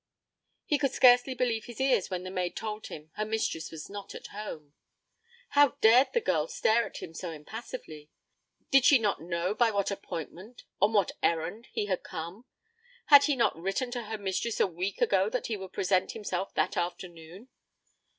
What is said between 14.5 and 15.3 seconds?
a week ago